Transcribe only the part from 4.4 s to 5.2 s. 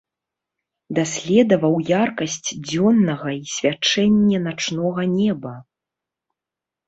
начнога